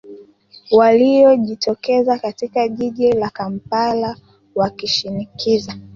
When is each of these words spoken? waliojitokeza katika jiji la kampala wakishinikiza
waliojitokeza 0.71 2.19
katika 2.19 2.67
jiji 2.67 3.11
la 3.13 3.29
kampala 3.29 4.15
wakishinikiza 4.55 5.75